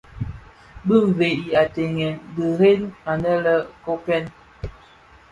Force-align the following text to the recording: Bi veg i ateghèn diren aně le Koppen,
Bi 0.85 0.97
veg 1.17 1.39
i 1.49 1.51
ateghèn 1.63 2.15
diren 2.37 2.81
aně 3.11 3.33
le 3.43 3.53
Koppen, 3.83 4.25